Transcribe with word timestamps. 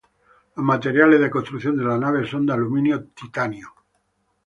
Los 0.55 0.65
materiales 0.65 1.19
de 1.19 1.29
construcción 1.29 1.77
de 1.77 1.83
la 1.83 1.95
nave 1.95 2.25
son 2.27 2.43
de 2.47 2.53
aluminio, 2.53 3.05
titanio. 3.13 3.69